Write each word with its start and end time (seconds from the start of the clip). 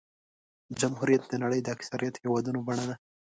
جمهوریت 0.79 1.23
د 1.27 1.33
نړۍ 1.43 1.59
د 1.63 1.67
اکثریت 1.75 2.15
هېوادونو 2.23 2.59
بڼه 2.67 2.83
ده. 2.89 2.95